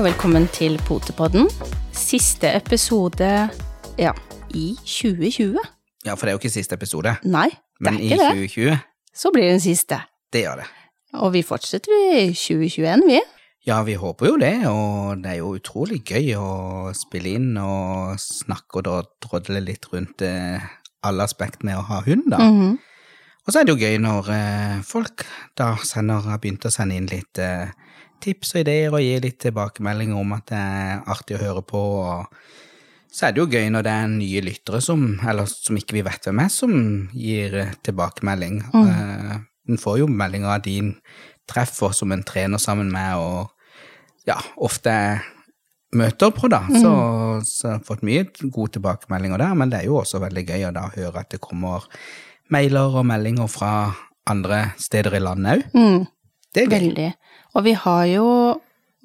[0.00, 1.50] Og velkommen til Potepodden.
[1.92, 3.50] Siste episode,
[4.00, 4.12] ja,
[4.56, 5.58] i 2020.
[6.06, 8.28] Ja, for det er jo ikke siste episode, Nei, det er ikke det.
[8.32, 8.78] Men i 2020,
[9.14, 9.98] Så blir det den siste.
[10.32, 10.64] det gjør det.
[11.20, 13.20] Og vi fortsetter i 2021, vi.
[13.66, 18.16] Ja, vi håper jo det, og det er jo utrolig gøy å spille inn og
[18.16, 20.64] snakke og drodle litt rundt eh,
[21.04, 22.38] alle aspektene med å ha hund, da.
[22.38, 22.78] Mhm.
[23.46, 25.26] Og så er det jo gøy når eh, folk
[25.56, 27.68] da sender, har begynt å sende inn litt eh,
[28.22, 31.84] tips og ideer og gi litt tilbakemeldinger om at det er artig å høre på.
[32.04, 32.42] og
[33.10, 36.04] så er det jo gøy når det er nye lyttere som, eller som ikke vi
[36.06, 36.74] vet hvem er, som
[37.10, 38.60] gir eh, tilbakemelding.
[38.70, 39.48] Mm.
[39.70, 40.92] En får jo meldinger av din
[41.50, 43.50] treffer som en trener sammen med og
[44.28, 44.92] ja, ofte
[45.96, 46.62] møter på, da.
[46.70, 46.92] Så,
[47.46, 50.68] så jeg har fått mye gode tilbakemeldinger der, men det er jo også veldig gøy
[50.68, 51.88] å da høre at det kommer
[52.50, 53.72] mailer og meldinger fra
[54.30, 55.74] andre steder i landet òg.
[55.74, 56.06] Mm,
[56.54, 56.78] Det er gøy.
[56.78, 57.08] veldig.
[57.54, 58.26] Og vi har jo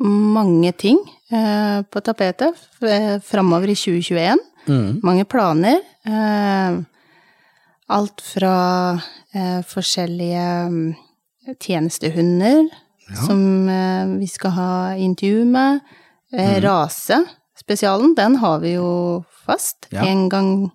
[0.06, 0.98] mange ting
[1.32, 4.38] eh, på tapetet f- framover i 2021.
[4.68, 5.00] Mm.
[5.06, 5.80] Mange planer.
[6.06, 6.80] Eh,
[7.96, 8.56] alt fra
[9.34, 10.48] eh, forskjellige
[11.62, 12.64] tjenestehunder tjenestehunder
[13.28, 15.80] som eh, vi skal ha intervju med.
[16.34, 20.02] Eh, Rasespesialen, den har vi jo fast Ja.
[20.10, 20.72] en gang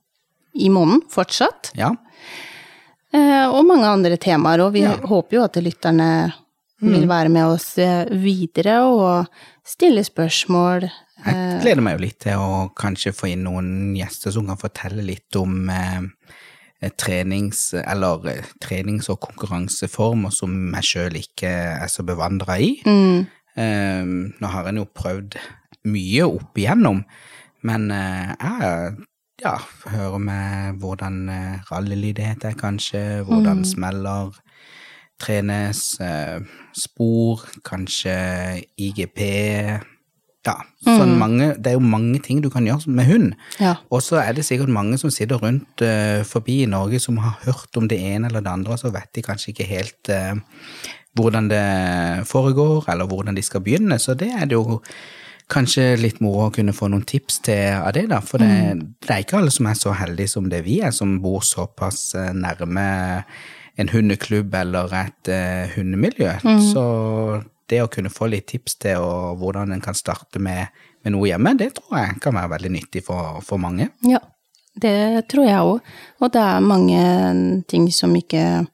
[0.55, 1.73] i måneden fortsatt.
[1.75, 1.91] Ja.
[3.13, 4.95] Eh, og mange andre temaer, og vi Ja.
[5.03, 6.33] håper jo at lytterne
[6.81, 9.31] vil være med oss eh, videre og
[9.67, 10.89] stille spørsmål.
[11.21, 15.05] Jeg gleder meg jo litt til å kanskje få inn noen gjester som kan fortelle
[15.05, 16.31] litt om eh,
[16.97, 22.73] trenings- eller eh, trenings- og konkurranseformer som jeg sjøl ikke er så bevandra i.
[22.89, 24.07] Mm, Eh,
[24.41, 25.37] nå har en jo prøvd
[25.91, 27.03] mye opp igjennom,
[27.67, 28.93] men eh, jeg
[29.43, 29.57] ja,
[29.91, 34.37] hører med hvordan eh, rallylydighet er kanskje, hvordan smeller
[35.21, 36.41] trenes, eh,
[36.77, 38.15] spor, kanskje
[38.79, 39.21] IGP
[40.47, 43.35] Ja, sånn mange Det er jo mange ting du kan gjøre med hund.
[43.61, 43.75] ja.
[43.91, 47.37] Og så er det sikkert mange som sitter rundt eh, forbi i Norge som har
[47.45, 50.35] hørt om det ene eller det andre, og så vet de kanskje ikke helt eh,
[51.15, 53.99] hvordan det foregår, eller hvordan de skal begynne.
[53.99, 54.81] Så det er det jo
[55.51, 58.21] kanskje litt moro å kunne få noen tips til av det, da.
[58.23, 61.19] For det, det er ikke alle som er så heldige som det vi er, som
[61.21, 63.25] bor såpass nærme
[63.81, 66.35] en hundeklubb eller et eh, hundemiljø.
[66.73, 66.85] Så
[67.71, 70.75] det å kunne få litt tips til og hvordan en kan starte med,
[71.05, 73.89] med noe hjemme, det tror jeg kan være veldig nyttig for, for mange.
[74.07, 74.21] Ja,
[74.81, 75.95] det tror jeg òg.
[76.21, 77.01] Og det er mange
[77.71, 78.67] ting som ikke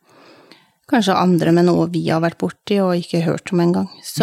[0.86, 3.88] Kanskje andre, med noe vi har vært borti og ikke hørt om engang.
[4.06, 4.22] Så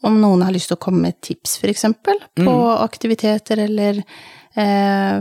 [0.00, 4.00] om noen har lyst til å komme med tips, eksempel, på aktiviteter eller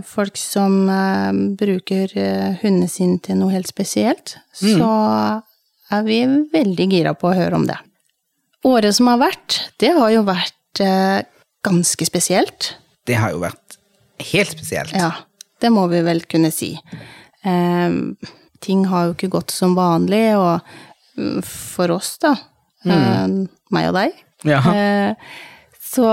[0.05, 4.89] folk som eh, bruker eh, hundene sine til noe helt spesielt, så
[5.93, 6.19] er vi
[6.53, 7.77] veldig gira på å høre om det.
[8.67, 11.21] Året som har vært, det har jo vært eh,
[11.65, 12.73] ganske spesielt.
[13.07, 13.77] Det har jo vært
[14.33, 14.93] helt spesielt.
[14.97, 15.11] Ja,
[15.61, 16.73] det må vi vel kunne si.
[18.59, 20.59] Ting har jo ikke gått som vanlig, og
[21.15, 22.33] mm, for oss, da,
[22.83, 23.27] eh,
[23.71, 24.17] meg og deg,
[24.47, 24.59] Ja.
[24.73, 25.13] eh,
[25.79, 26.09] så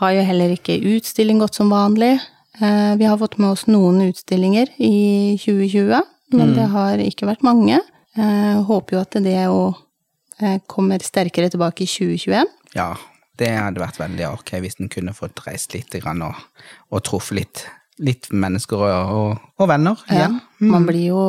[0.00, 2.18] har jo heller ikke utstilling gått som vanlig.
[2.60, 6.02] Eh, vi har fått med oss noen utstillinger i 2020,
[6.36, 7.78] men det har ikke vært mange.
[8.16, 12.52] Jeg håper jo at det eh, kommer sterkere tilbake i 2021.
[12.76, 12.92] Ja,
[13.40, 16.44] det hadde vært veldig ok hvis en kunne fått reist litt og,
[16.92, 17.64] og truffet litt,
[18.04, 20.36] litt mennesker og, og, venner igjen.
[20.60, 21.24] Man blir jo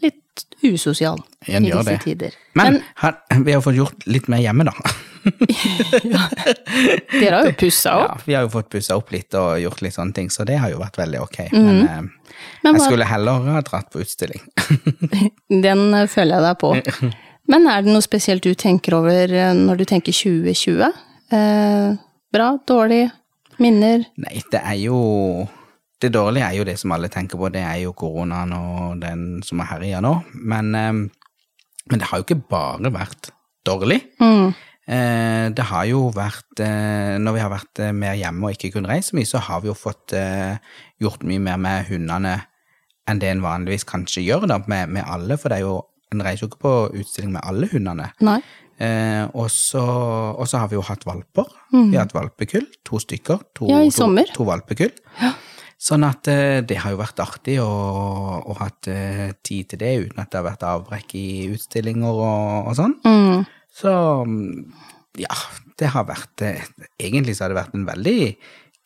[0.00, 2.00] litt usosial i disse det.
[2.06, 2.40] tider.
[2.56, 4.96] Men, har, vi har fått gjort litt mer hjemme, da.
[7.20, 9.96] Dere har jo pussa Ja, vi har jo fått pussa opp litt og gjort litt
[9.96, 11.38] sånne ting, så det har jo vært veldig ok.
[11.52, 12.02] Men, eh.
[12.64, 14.42] Men jeg skulle heller ha dratt på utstilling.
[15.66, 16.70] Den eh, føler jeg deg på.
[17.50, 20.84] Men er det noe spesielt du tenker over eh, når du tenker 2020?
[21.34, 21.88] Eh,
[22.32, 23.08] bra, dårlig,
[23.62, 23.98] minner?
[24.22, 24.98] Nei, det er jo
[26.00, 29.42] Det dårlige er jo det som alle tenker på, det er jo koronaen og den
[29.44, 30.14] som er herja nå.
[30.32, 30.92] Men, eh,
[31.90, 33.28] men det har jo ikke bare vært
[33.68, 33.98] dårlig.
[34.22, 34.54] Mm.
[34.90, 38.72] Eh, det har jo vært eh, Når vi har vært eh, mer hjemme og ikke
[38.74, 40.14] kunne reise mye, så har vi jo fått
[41.00, 42.40] gjort mye mer med hundene
[43.10, 45.78] enn det en vanligvis kanskje gjør da, med, med alle, for det er jo
[46.14, 48.08] en reiser jo ikke på utstilling med alle hundene.
[48.26, 48.38] Nei.
[48.80, 49.82] Eh, og, så,
[50.56, 51.48] har vi jo hatt valper.
[51.72, 53.42] Vi har hatt valpekull, to stykker.
[53.58, 54.30] To, Ja, i to- sommer.
[54.34, 54.92] To, valpekull.
[55.20, 55.34] Ja.
[55.80, 57.68] Sånn at eh, det har jo vært artig å,
[58.44, 62.68] å hatt eh, tid til det uten at det har vært avbrekk i utstillinger og,
[62.68, 62.98] og sånn.
[63.06, 63.46] Mm.
[63.74, 63.92] Så
[65.18, 65.36] ja,
[65.80, 66.66] det har vært eh,
[67.00, 68.20] Egentlig så har det vært en veldig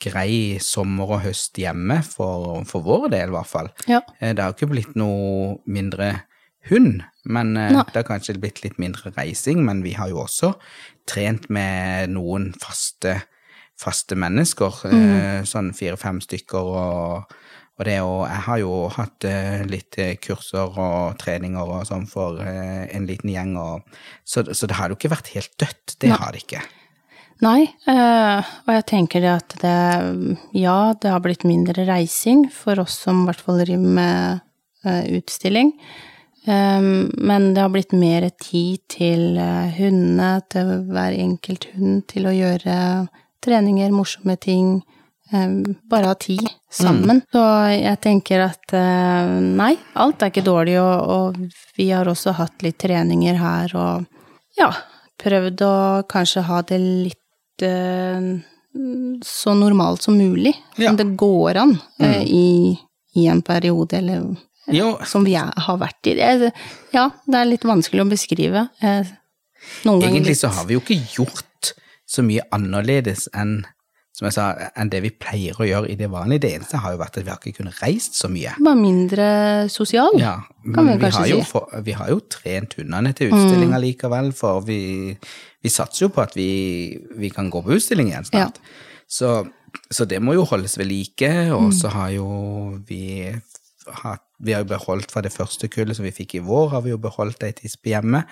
[0.05, 3.71] grei sommer og høst hjemme, for, for vår del i hvert fall.
[3.89, 4.03] Ja.
[4.19, 6.27] Eh, Det har ikke blitt noe mindre
[6.69, 7.85] hund, men eh, Nei.
[7.93, 9.63] det har kanskje blitt litt mindre reising.
[9.65, 10.55] Men vi har jo også
[11.09, 13.21] trent med noen faste
[13.75, 15.47] faste mennesker, mm.
[15.51, 16.69] sånn fire-fem stykker.
[16.79, 17.33] Og,
[17.75, 22.07] og det å Jeg har jo hatt eh, litt eh, kurser og treninger og sånn
[22.11, 25.97] for eh, en liten gjeng, og, så, så det har jo ikke vært helt dødt.
[25.99, 26.19] Det Nei.
[26.21, 26.63] har det ikke.
[27.43, 29.79] Nei, og jeg tenker at det
[30.55, 35.75] Ja, det har blitt mindre reising for oss som i hvert fall driver med utstilling.
[36.47, 39.37] Um, men det har blitt mer tid til
[39.77, 42.77] hundene, til hver enkelt hund, til å gjøre
[43.45, 44.79] treninger, morsomme ting.
[45.33, 47.23] Um, bare ha tid sammen.
[47.33, 47.43] Så
[47.73, 52.65] jeg tenker at eh, nei, alt er ikke dårlig, og, og vi har også hatt
[52.67, 54.09] litt treninger her og
[54.59, 54.71] ja,
[55.23, 55.77] prøvd å
[56.11, 58.35] kanskje ha det litt uh,
[59.25, 60.55] så normalt som mulig.
[60.77, 60.91] Ja.
[60.91, 62.49] Som det går an eh, i,
[63.15, 64.35] i en periode, eller
[64.73, 66.17] Jo, som vi er, har vært i.
[66.19, 66.51] Det,
[66.95, 68.67] ja, det er litt vanskelig å beskrive.
[68.83, 69.07] Uh,
[70.01, 71.75] egentlig så har vi jo ikke gjort
[72.09, 73.63] så mye annerledes enn
[74.15, 74.45] som jeg sa,
[74.79, 76.45] enn det vi pleier å gjøre i det vanlige.
[76.45, 78.53] Det eneste har jo vært at vi har ikke kunnet reist så mye.
[78.63, 79.27] Bare mindre
[79.75, 80.37] sosial, Ja,
[80.75, 81.33] kan vi vi kanskje si.
[81.41, 81.49] Mm.
[81.51, 84.79] for, vi har jo trent hundene til utstillinga likevel, for vi,
[85.63, 86.47] vi satser jo på at vi,
[87.19, 88.63] vi kan gå på utstilling igjen snart.
[89.11, 89.33] Så,
[89.91, 91.75] så det må jo holdes ved like, og Mm.
[91.81, 92.29] så har jo
[92.87, 93.35] vi
[94.05, 96.83] hatt vi har jo beholdt fra det første kullet som vi fikk i vår, har
[96.85, 98.25] vi jo beholdt ei tispe hjemme,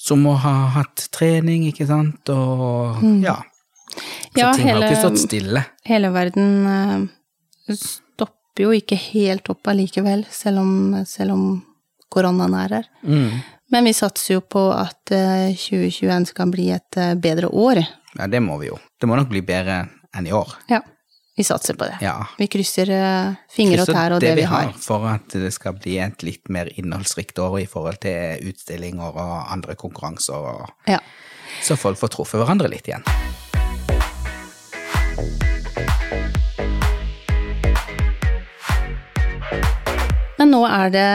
[0.00, 3.36] som må ha hatt trening, ikke sant, og ja.
[4.36, 4.40] Så.
[4.44, 5.64] Ja, ting har jo ikke stått stille.
[5.88, 10.72] Hele verden eh, stopper jo ikke helt opp allikevel, selv om,
[11.08, 11.44] selv om
[12.12, 12.90] koronaen er her.
[13.02, 13.38] Mm.
[13.74, 17.80] Men vi satser jo på at eh, 2021 skal bli et eh, bedre år.
[18.16, 18.76] Ja, det må vi jo.
[19.00, 19.86] Det må nok bli bedre
[20.16, 20.54] enn i år.
[20.70, 20.78] Ja,
[21.36, 21.98] vi satser på det.
[22.00, 22.14] Ja.
[22.38, 24.70] Vi krysser eh, fingre og tær og det, vi har.
[24.80, 29.34] For at det skal bli et litt mer innholdsrikt år i forhold til utstillinger og
[29.52, 31.02] andre konkurranser, og Ja.
[31.66, 33.04] så folk får truffet hverandre litt igjen.
[40.38, 41.08] Men nå er det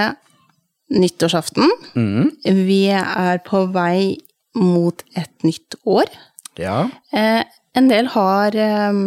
[0.92, 1.70] nyttårsaften.
[1.96, 2.32] Mm.
[2.66, 4.18] Vi er på vei
[4.58, 6.10] mot et nytt år.
[6.60, 6.90] Ja.
[7.16, 7.44] Eh,
[7.78, 8.98] en del har eh,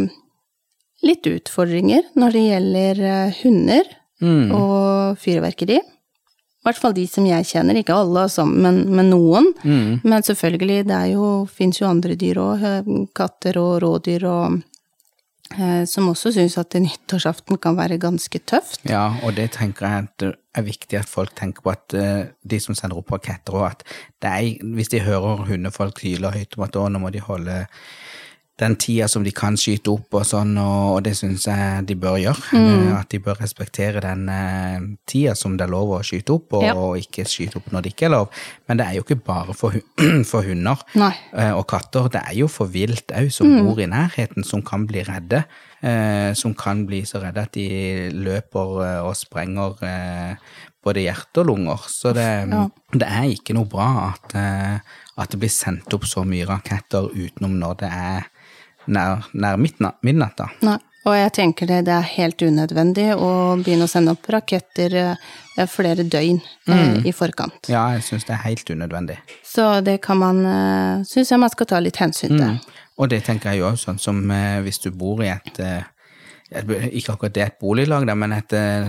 [1.05, 3.93] litt utfordringer når det gjelder eh, hunder
[4.23, 4.52] Mm.
[4.55, 5.75] og fyrverkeri.
[5.75, 9.50] I hvert fall de som jeg kjenner, ikke alle, altså, men, men noen.
[9.67, 9.99] Mm.
[10.06, 11.00] Men selvfølgelig, det
[11.52, 12.62] fins jo andre dyr òg,
[13.19, 14.62] katter og rådyr og eh,
[15.87, 18.81] Som også syns at nyttårsaften kan være ganske tøft.
[18.88, 20.25] ja, og det tenker jeg at
[20.55, 23.85] er viktig at folk tenker på at eh, de som sender opp raketter, og at
[24.25, 27.64] er, hvis de hører hundefolk hyle høyt om at nå må de holde
[28.61, 32.21] den tida som de kan skyte opp og sånn, og, det syns jeg de bør
[32.23, 32.45] gjøre.
[32.55, 32.93] Mm.
[33.01, 36.62] At de bør respektere den eh, tida som det er lov å skyte opp, og,
[36.62, 36.75] Ja.
[36.79, 38.29] og ikke skyte opp når det ikke er lov.
[38.69, 39.75] Men det er jo ikke bare for,
[40.31, 44.47] for hunder eh, og katter, det er jo for vilt òg som bor i nærheten,
[44.47, 45.43] som kan bli redde.
[45.85, 47.67] Eh, som kan bli så redde at de
[48.15, 50.37] løper eh, og sprenger eh,
[50.85, 51.83] både hjerte og lunger.
[51.91, 52.69] Så det, Ja.
[52.93, 54.79] det er ikke noe bra at, eh,
[55.19, 58.31] at det blir sendt opp så mye raketter utenom når det er
[58.86, 60.50] nær, nær midnatt, da.
[60.67, 60.81] Nei.
[61.05, 63.26] Og jeg tenker det, det er helt unødvendig å
[63.60, 67.03] begynne å sende opp raketter eh, flere døgn mm.
[67.05, 67.69] i forkant.
[67.69, 69.19] Ja, jeg syns det er helt unødvendig.
[69.44, 70.41] Så det kan man
[71.05, 72.56] Syns jeg man skal ta litt hensyn til.
[73.00, 75.91] Og det tenker jeg jo sånn som eh, hvis du bor i et eh,
[76.55, 78.86] ikke akkurat det er et boliglag, men et, eh,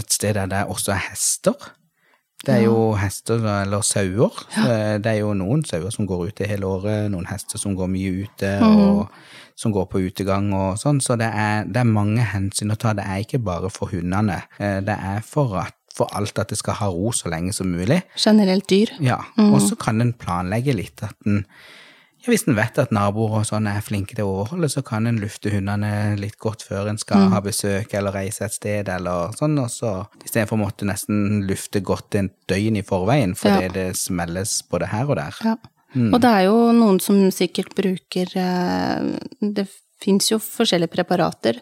[0.00, 1.70] et sted der det også er hester.
[2.46, 4.32] Det er jo hester eller sauer.
[5.02, 8.12] Det er jo noen sauer som går ute hele året, noen hester som går mye
[8.24, 9.10] ute, og
[9.60, 11.02] som går på utegang og sånn.
[11.04, 12.94] Så det er, det er mange hensyn å ta.
[12.96, 14.38] Det er ikke bare for hundene.
[14.58, 17.68] Eh, Det er for, at, for alt at det skal ha ro så lenge som
[17.68, 18.00] mulig.
[18.16, 18.94] Generelt dyr.
[19.04, 21.44] Ja, og så kan en planlegge litt at en
[22.26, 25.20] Hvis en vet at naboer og sånn er flinke til å overholde, så kan en
[25.22, 29.56] lufte hundene litt godt før en skal ha besøk eller reise et sted eller sånn,
[29.62, 29.92] og så
[30.24, 33.72] istedenfor å måtte nesten lufte godt en døgn i forveien fordi Ja.
[33.72, 35.34] det smelles både her og der.
[35.44, 35.56] Ja.
[35.96, 39.64] Og det er jo noen som sikkert bruker eh, Det
[40.00, 41.58] fins jo forskjellige preparater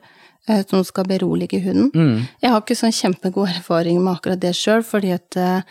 [0.49, 2.27] eh, som skal berolige hunden.
[2.43, 5.62] Jeg har ikke sånn kjempegod erfaring med akkurat det sjøl, fordi at eh,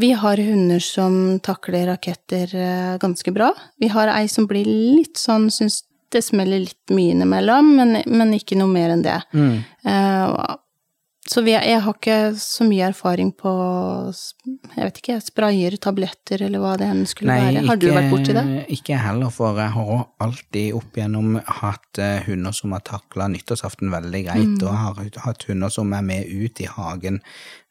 [0.00, 3.52] vi har hunder som takler raketter eh, ganske bra.
[3.78, 5.82] Vi har ei som blir litt sånn, syns
[6.14, 9.20] det smeller litt mye innimellom, men, men ikke noe mer enn det.
[9.86, 10.54] Eh,
[11.24, 13.50] Så vi, jeg har ikke så mye erfaring på
[14.76, 17.62] jeg vet ikke, sprayer, tabletter eller hva det enn skulle være.
[17.70, 18.44] Har du vært borti det?
[18.76, 23.92] Ikke heller, for jeg har alltid opp igjennom hatt eh, hunder som har takla nyttårsaften
[23.94, 24.62] veldig greit, Mm.
[24.68, 27.22] og har hatt hunder som er med ut i hagen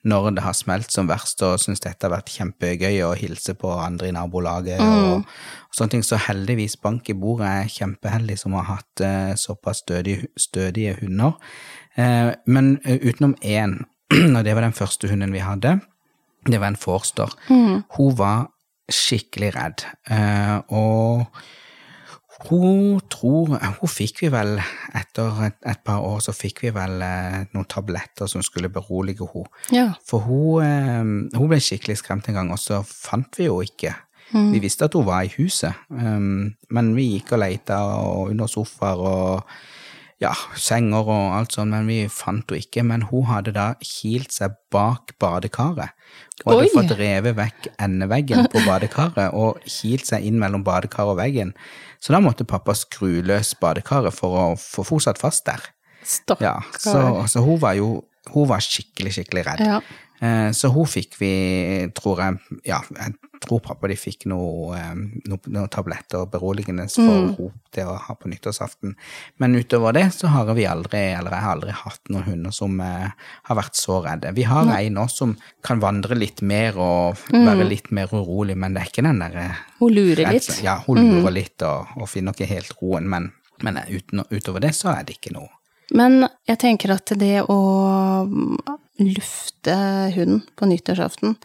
[0.04, 3.70] når det har smelt som verst, og syns dette har vært kjempegøy å hilse på
[3.80, 4.90] andre i nabolaget Mm.
[4.90, 5.30] og,
[5.70, 6.04] og sånne ting.
[6.04, 11.38] Så heldigvis, bank i bordet, er kjempeheldig som har hatt eh, såpass stødige, stødige hunder.
[11.96, 13.82] Eh, men eh, utenom én,
[14.38, 15.78] og det var den første hunden vi hadde,
[16.50, 17.32] det var en forster.
[17.50, 18.50] Hun var
[18.92, 21.28] skikkelig redd, eh, og
[22.44, 24.58] hun tror Hun fikk vi vel,
[24.98, 29.62] etter et, et par år, så fikk vi vel noen tabletter som skulle berolige henne.
[29.72, 29.86] Ja.
[30.04, 33.94] For hun, hun ble skikkelig skremt en gang, og så fant vi jo ikke.
[34.34, 37.80] Vi visste at hun var i huset, men vi gikk og leita
[38.26, 39.56] under sofaer og
[40.22, 42.84] ja, senger og alt sånt, men vi fant henne ikke.
[42.88, 45.96] Men hun hadde da kilt seg bak badekaret,
[46.46, 46.72] og hadde Oi.
[46.74, 51.54] fått revet vekk endeveggen på badekaret og kilt seg inn mellom badekaret og veggen.
[52.04, 55.62] Så da måtte pappa skru løs badekaret for å få fortsatt fast der.
[56.04, 56.44] Stakkar.
[56.44, 58.04] Ja, så, så hun var jo
[58.34, 59.62] hun var skikkelig, skikkelig redd.
[59.68, 59.80] Ja.
[60.24, 61.34] Eh, Så hun fikk vi,
[61.96, 67.04] tror jeg, ja, jeg tror pappa de fikk noen eh, noe, noe tabletter beroligende for
[67.04, 67.36] Mm.
[67.38, 68.96] ro til å ha på nyttårsaften.
[69.42, 72.80] Men utover det så har vi aldri, eller jeg har aldri hatt noen hunder som
[72.82, 73.10] eh,
[73.50, 74.34] har vært så redde.
[74.38, 75.36] Vi har ei nå som
[75.66, 77.46] kan vandre litt mer og Mm.
[77.48, 79.48] være litt mer urolig, men det er ikke den derre
[79.80, 80.62] Hun lurer litt.
[80.64, 83.32] Ja, hun lurer litt og, og finner ikke helt roen, men,
[83.62, 85.50] men uten, utover det så er det ikke noe.
[85.94, 87.58] Men jeg tenker at det å
[88.26, 88.58] mm,
[89.14, 89.76] lufte
[90.16, 91.36] hunden på nyttårsaften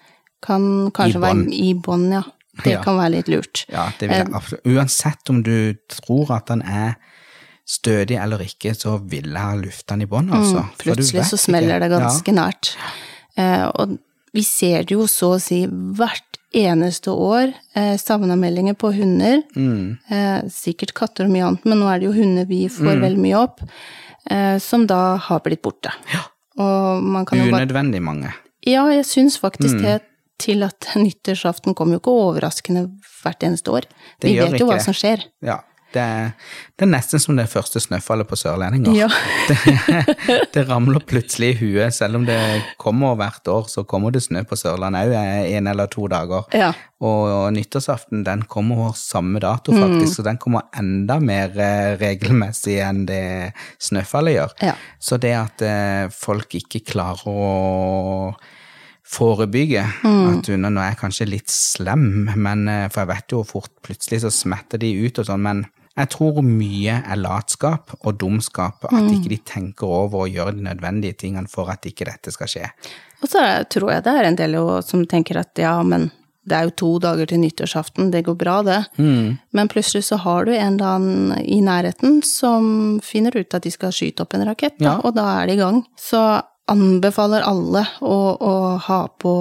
[0.42, 1.46] kan kanskje bånd.
[1.48, 2.22] være i bånd, ja.
[2.64, 2.82] Det Ja.
[2.82, 3.64] kan være litt lurt.
[3.70, 4.64] Ja, det vil jeg absolutt.
[4.66, 6.96] Uansett om du tror at den er
[7.68, 10.64] stødig eller ikke, så vil jeg ha lufta han i bånn, altså.
[10.64, 12.76] Mm, plutselig så smeller det ganske nært.
[13.36, 13.98] Eh, og
[14.34, 19.42] vi ser det jo så å si hvert eneste år, eh, savna-meldinger på hunder.
[19.54, 19.98] Mm.
[20.10, 23.00] Eh, sikkert katter og mye annet, men nå er det jo hunder vi får Mm.
[23.02, 23.60] veldig mye opp,
[24.30, 25.92] eh, som da har blitt borte.
[26.58, 27.44] Og man kan Ja.
[27.44, 28.32] jo bare Unødvendig mange.
[28.66, 29.82] Ja, jeg syns faktisk Mm.
[29.82, 30.02] det
[30.38, 32.86] til at nyttårsaften kommer jo ikke overraskende
[33.22, 33.88] hvert eneste år.
[34.22, 35.26] Det Vi vet jo ikke hva som skjer.
[35.44, 35.60] Ja.
[35.88, 36.02] Det,
[36.76, 38.92] det er nesten som det første snøfallet på sørlendinger.
[38.92, 39.06] Ja.
[40.28, 42.36] Det, det ramler plutselig i huet, selv om det
[42.76, 46.44] kommer hvert år, så kommer det snø på Sørlandet òg en eller to dager.
[46.52, 46.74] Ja.
[47.00, 49.80] Og nyttårsaften den kommer samme dato, Mm.
[49.80, 54.54] faktisk, så den kommer enda mer eh, regelmessig enn det snøfallet gjør.
[54.68, 54.76] Ja.
[55.00, 58.34] Så det at eh, folk ikke klarer å
[59.08, 60.38] forebygge Mm.
[60.38, 64.20] at hun nå er kanskje litt slem, men, eh, for jeg vet jo fort plutselig
[64.22, 68.90] så smetter de ut og sånn, men jeg tror mye er latskap og dumskap, at
[68.92, 69.10] Mm.
[69.16, 72.70] ikke de tenker over å gjøre de nødvendige tingene for at ikke dette skal skje.
[73.22, 76.10] Og så tror jeg det er en del som tenker at ja, men
[76.46, 78.86] det er jo to dager til nyttårsaften, det går bra det.
[78.96, 79.38] Mm.
[79.52, 83.70] Men plutselig så har du en eller annen i nærheten som finner ut at de
[83.70, 85.00] skal skyte opp en rakett, da, Ja.
[85.04, 85.84] og da er de i gang.
[85.98, 88.52] Så anbefaler alle å, å
[88.88, 89.32] ha på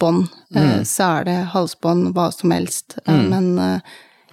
[0.00, 0.84] bånd, Mm.
[0.88, 2.96] sele, halsbånd, hva som helst.
[3.06, 3.26] Mm.
[3.30, 3.80] Men eh,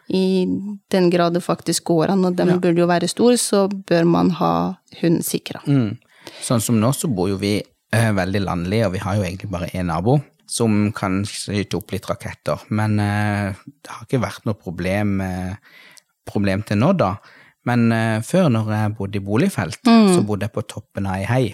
[0.09, 0.45] i
[0.89, 4.31] den grad det faktisk går an, og den burde jo være stor, så bør man
[4.39, 4.53] ha
[5.01, 5.61] hund sikra.
[5.67, 5.97] Mm.
[6.41, 9.51] Sånn som nå så bor jo vi eh, veldig landlig, og vi har jo egentlig
[9.51, 12.63] bare én nabo som kan skyte opp litt raketter.
[12.71, 15.53] Men eh, det har ikke vært noe problem, eh,
[16.25, 17.17] problem til nå, da.
[17.67, 21.25] Men eh, før, når jeg bodde i boligfelt, så bodde jeg på toppen av ei
[21.27, 21.45] hei.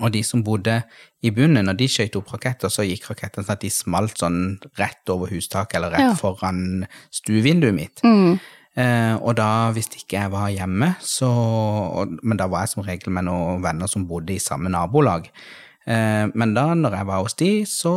[0.00, 0.82] Og de som bodde
[1.22, 4.58] i bunnen, når de skjøt opp raketter, så gikk rakettene sånn at de smalt sånn
[4.80, 6.14] rett over hustaket, eller rett Ja.
[6.14, 8.02] foran stuevinduet mitt.
[8.04, 8.38] Mm.
[8.76, 12.82] Eh, og da, hvis ikke jeg var hjemme, så og, Men da var jeg som
[12.82, 15.28] regel med noen venner som bodde i samme nabolag.
[15.86, 17.94] Eh, men da, når jeg var hos de, så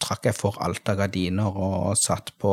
[0.00, 2.50] trakk jeg for alt av gardiner og satt på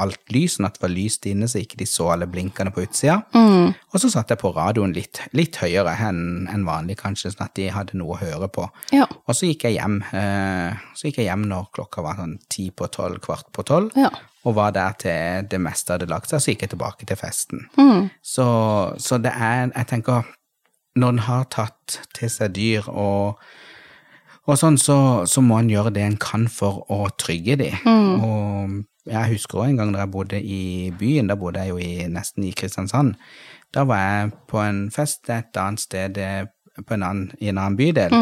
[0.00, 2.86] alt lys, sånn at det var lyst inne, så ikke de så alle blinkene på
[2.86, 3.18] utsida.
[3.36, 3.74] Mm.
[3.92, 7.54] Og så satte jeg på radioen litt, litt høyere enn en vanlig, kanskje, sånn at
[7.60, 8.64] de hadde noe å høre på.
[8.96, 9.04] Ja.
[9.26, 10.00] Og så gikk jeg hjem.
[10.16, 13.92] Eh, så gikk jeg hjem når klokka var sånn ti på tolv, kvart på tolv
[14.00, 14.08] Ja.
[14.48, 17.66] og var der til det meste hadde lagt seg, så gikk jeg tilbake til festen.
[17.76, 18.08] Mm.
[18.24, 18.48] Så,
[18.96, 20.24] så det er, jeg tenker,
[20.96, 23.36] når en har tatt til seg dyr og,
[24.50, 24.96] og sånn, så,
[25.30, 27.70] så må en gjøre det en kan for å trygge de.
[27.86, 28.80] Og
[29.10, 30.62] jeg husker også en gang da jeg bodde i
[30.98, 33.16] byen, da bodde jeg jo i, nesten i Kristiansand.
[33.74, 36.42] Da var jeg på en fest et annet sted eh,
[36.80, 38.14] på en annen, i en annen bydel.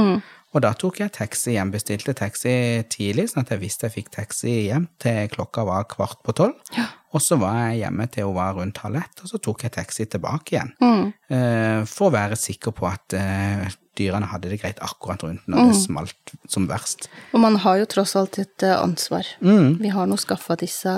[0.56, 2.52] Og da tok jeg taxi hjem, bestilte taxi
[2.88, 6.78] tidlig, sånn at jeg visste jeg fikk taxi hjem til klokka var kvart på tolv.
[7.12, 9.74] Og så var jeg hjemme til hun var rundt halv ett, og så tok jeg
[9.76, 10.72] taxi tilbake igjen.
[10.80, 11.04] Mm.
[11.32, 13.68] Eh, for å være sikker på at eh,
[13.98, 17.08] dyrene hadde det greit akkurat rundt når det smalt som verst.
[17.34, 19.26] Og man har jo tross alt et eh, ansvar.
[19.44, 19.78] Mm.
[19.82, 20.94] Vi har nå skaffa disse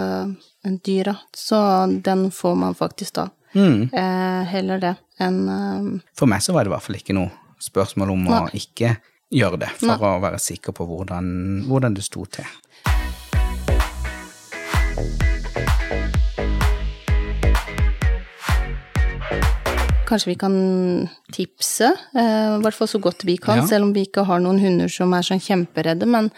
[0.85, 1.61] dyra, så
[2.04, 3.28] den får man faktisk da.
[3.52, 3.88] Mm.
[3.90, 7.33] Eh, heller det enn eh, For meg så var det i hvert fall ikke noe
[7.61, 8.95] spørsmål om å ikke
[9.30, 9.99] gjøre det, for Nei.
[10.16, 11.26] å være sikker på hvordan,
[11.69, 12.47] hvordan det sto til.
[20.11, 20.55] Kanskje vi kan
[21.31, 23.67] tipse, eh, i hvert fall så godt vi kan, Ja.
[23.67, 26.33] selv om vi ikke har noen hunder som er sånn kjemperedde, men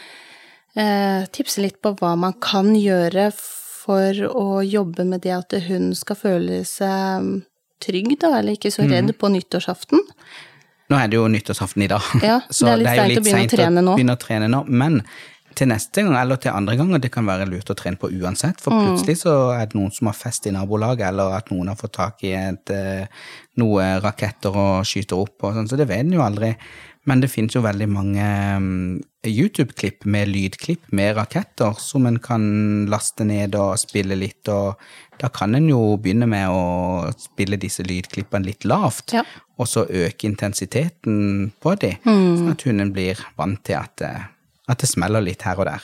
[0.76, 5.95] eh, tipse litt på hva man kan gjøre for å jobbe med det at hunden
[5.97, 7.43] skal føle seg
[7.83, 9.19] trygg, da, eller ikke så redd mm.
[9.19, 10.05] på nyttårsaften.
[10.93, 13.41] Nå er det jo nyttårsaften i dag, Ja, så det er litt sent å begynne
[13.41, 13.97] å sent trene nå.
[13.97, 14.64] begynne å trene nå.
[14.69, 15.00] Men
[15.54, 18.61] til neste gang, eller til andre ganger, det kan være lurt å trene på uansett.
[18.61, 18.87] For Mm.
[18.97, 21.92] plutselig så er det noen som har fest i nabolaget, eller at noen har fått
[21.92, 23.06] tak i et, eh,
[23.59, 26.56] noe raketter og skyter opp og sånn, så det vet en jo aldri.
[27.04, 28.23] Men det finnes jo veldig mange
[28.61, 34.76] mm, YouTube-klipp med lydklipp med raketter som en kan laste ned og spille litt, og
[35.18, 39.25] da kan en jo begynne med å spille disse lydklippene litt lavt, Ja.
[39.59, 44.12] og så øke intensiteten på de, sånn at hunden blir vant til at det,
[44.69, 45.83] at det smeller litt her og der.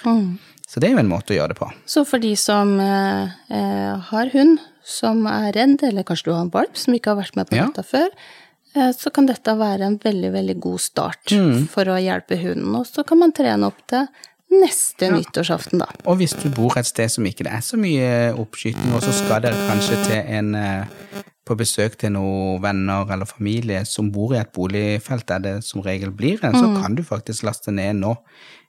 [0.68, 1.70] Så det er jo en måte å gjøre det på.
[1.88, 6.44] Så for de som eh, eh, har hund som er redd, eller kanskje du har
[6.44, 7.66] en valp som ikke har vært med på Ja.
[7.66, 8.08] dette før,
[8.76, 11.68] eh, så kan dette være en veldig, veldig god start Mm.
[11.68, 12.75] for å hjelpe hunden.
[12.76, 14.06] Og så kan man trene opp til
[14.50, 15.87] neste nyttårsaften, da.
[16.06, 19.12] Og hvis du bor et sted som ikke det er så mye oppskyting, og så
[19.12, 20.85] skal dere kanskje til en eh,
[21.49, 25.80] på besøk til noen venner eller familie som bor i et boligfelt der det som
[25.80, 28.16] regel blir en, så kan du faktisk laste ned nå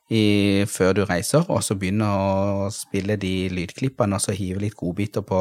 [0.09, 4.77] i, før du reiser, og så begynne å spille de lydklippene, og så hive litt
[4.79, 5.39] godbiter på,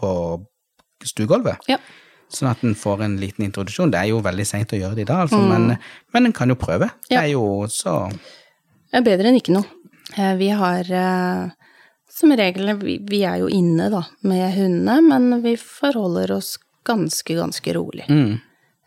[0.00, 0.10] på
[1.04, 1.64] stuegulvet.
[1.70, 1.78] Ja.
[2.34, 3.92] Sånn at en får en liten introduksjon.
[3.92, 5.76] Det er jo veldig seint å gjøre det i dag, altså, men,
[6.14, 6.90] men en kan jo prøve.
[7.08, 9.68] Det er jo så Det er bedre enn ikke noe.
[10.16, 11.52] Eh, Vi har eh,
[12.14, 17.74] som regel Vi, er jo inne, da, med hundene, men vi forholder oss ganske, ganske
[17.74, 18.04] rolig.
[18.08, 18.34] mm,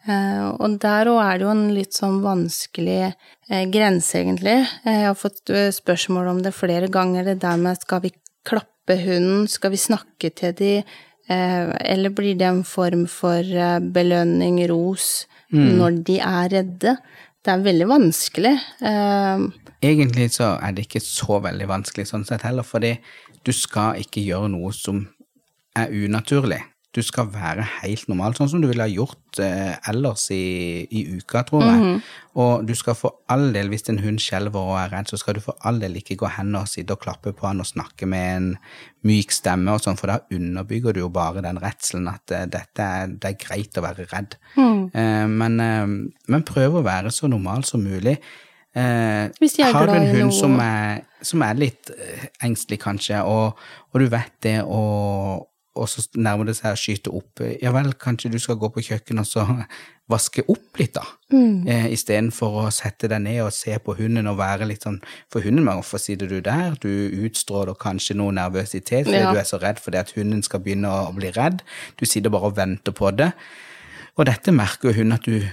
[0.08, 4.56] og der òg er det jo en litt sånn vanskelig eh, grense, egentlig.
[4.86, 8.14] Eh, jeg har fått eh, spørsmål om det flere ganger, det der med skal vi
[8.48, 10.72] klappe hunden, skal vi snakke til de,
[11.28, 16.98] eh, eller blir det en form for eh, belønning, ros, når de er redde?
[17.40, 18.56] Det er veldig vanskelig.
[18.84, 19.44] Eh,
[19.88, 22.98] Egentlig så er det ikke så veldig vanskelig sånn sett heller, fordi
[23.48, 25.06] du skal ikke gjøre noe som
[25.78, 26.60] er unaturlig.
[26.96, 31.04] Du skal være helt normal, sånn som du ville ha gjort eh, ellers i, i
[31.20, 31.98] uka, tror jeg.
[32.40, 35.38] Og du skal for all del, hvis en hund skjelver og er redd, så skal
[35.38, 38.08] du for all del ikke gå hen og sitte og klappe på han og snakke
[38.10, 38.48] med en
[39.06, 42.88] myk stemme og sånn, for da underbygger du jo bare den redselen at eh, dette
[43.02, 44.40] er, det er greit å være redd.
[44.58, 45.86] Eh, men, eh,
[46.34, 48.16] men prøv å være så normal som mulig.
[48.78, 49.28] Eh,
[49.74, 53.58] har du en hund som er, som er litt eh, engstelig, kanskje, og,
[53.94, 55.48] og du vet det, og,
[55.78, 58.84] og så nærmer det seg å skyte opp, ja vel, kanskje du skal gå på
[58.88, 59.46] kjøkkenet og så
[60.14, 61.68] vaske opp litt, da, Mm.
[61.68, 65.42] eh, istedenfor å sette deg ned og se på hunden og være litt sånn For
[65.44, 66.78] hunden, hvorfor sitter du der?
[66.80, 66.88] Du
[67.28, 69.32] utstråler kanskje noe nervøsitet fordi Ja.
[69.34, 71.62] du er så redd fordi at hunden skal begynne å bli redd.
[72.00, 73.34] Du sitter bare og venter på det.
[74.18, 75.44] Og dette merker jo hun at du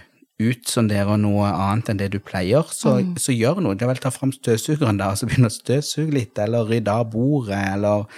[0.43, 3.77] utsonderer noe annet enn det du pleier, så, så gjør noe.
[3.79, 6.91] Det er vel ta fram støvsugeren da, og så begynne å støvsuge litt, eller rydde
[6.91, 8.09] av bordet, eller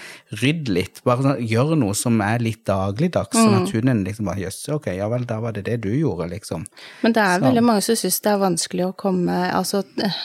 [0.40, 1.02] rydde litt.
[1.04, 4.88] Bare sånn, gjør noe som er litt dagligdags, sånn at hunden liksom bare jøss, ok,
[4.96, 6.64] ja vel, da var det det du gjorde, liksom.
[7.04, 10.16] Men det er Så- veldig mange som syns det er vanskelig å komme Altså eh,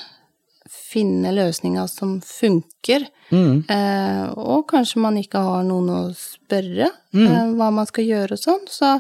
[0.72, 3.06] finne løsninger som funker.
[3.32, 3.64] Mm.
[3.70, 8.42] Eh, og kanskje man ikke har noen å spørre eh, hva man skal gjøre og
[8.42, 8.66] sånn.
[8.72, 8.96] Så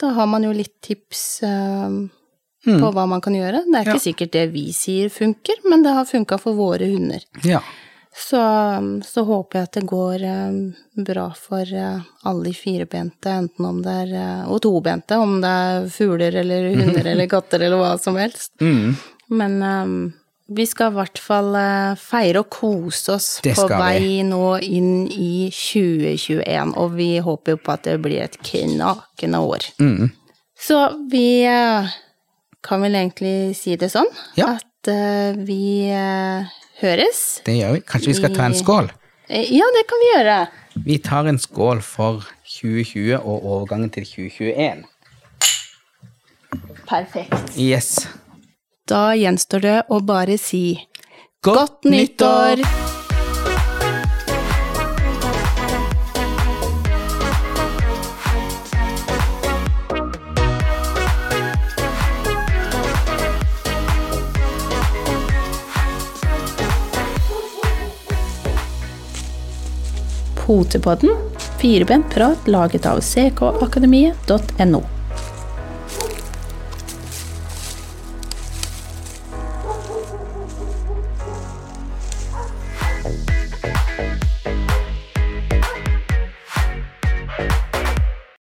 [0.00, 1.98] da har man jo litt tips eh,
[2.66, 3.62] på hva man kan gjøre.
[3.66, 4.06] Det er ikke Ja.
[4.06, 7.22] sikkert det vi sier funker, men det har funka for våre hunder.
[7.44, 7.60] Ja.
[8.10, 8.40] Så,
[9.06, 13.78] så håper jeg at det går eh, bra for eh, alle de firebente, enten om
[13.84, 17.92] det er eh, Og tobente, om det er fugler eller hunder eller katter eller hva
[18.02, 18.50] som helst.
[18.60, 18.96] Mm.
[19.30, 19.62] Men
[20.50, 24.14] vi skal i hvert fall eh, feire og kose oss på vei vi.
[24.26, 29.68] nå inn i 2021, og vi håper jo på at det blir et knakende år.
[29.78, 30.10] Mm.
[30.60, 30.80] Så
[31.12, 31.92] vi eh,
[32.66, 34.10] kan vel egentlig si det sånn
[34.40, 34.56] Ja.
[34.58, 35.88] at eh, vi
[36.82, 37.22] høres.
[37.46, 37.84] Det gjør vi.
[37.86, 38.90] Kanskje vi skal ta en skål?
[39.30, 40.38] Ja, det kan vi gjøre.
[40.86, 42.24] Vi tar en skål for
[42.58, 44.82] 2020 og overgangen til 2021.
[46.90, 47.54] Perfekt.
[47.54, 48.08] Yes.
[48.90, 50.74] Da gjenstår det å bare si
[51.46, 52.64] godt, godt nyttår!
[70.34, 71.14] Potepodden.
[71.60, 74.99] Firebent prat laget av ckakademiet.no.